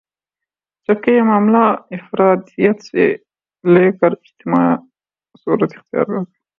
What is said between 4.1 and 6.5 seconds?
اجتماع صورت اختیار کر لے